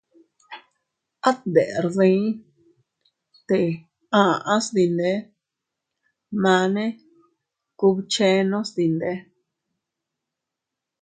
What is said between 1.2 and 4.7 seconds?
At deʼer dii te a aʼas